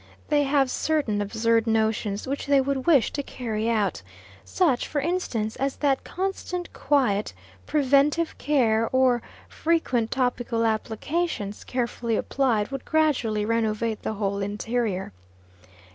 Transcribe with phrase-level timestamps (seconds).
[0.29, 4.01] They have certain absurd notions which they would wish to carry out;
[4.43, 7.33] such, for instance, as that constant quiet,
[7.67, 15.13] preventive care, or frequent topical applications, carefully applied, would gradually renovate the whole interior.